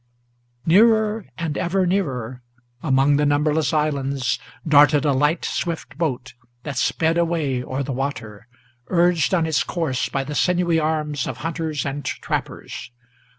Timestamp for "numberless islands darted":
3.27-5.05